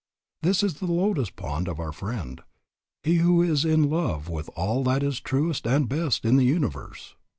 [0.41, 2.41] This is the lotus pond of our friend,
[3.03, 7.13] he who is in love with all that is truest and best in the universe.